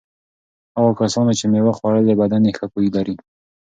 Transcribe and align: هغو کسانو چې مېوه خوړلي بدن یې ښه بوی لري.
هغو 0.75 0.91
کسانو 1.01 1.31
چې 1.39 1.45
مېوه 1.51 1.73
خوړلي 1.77 2.13
بدن 2.21 2.41
یې 2.47 2.53
ښه 2.57 2.65
بوی 2.71 2.87
لري. 2.95 3.15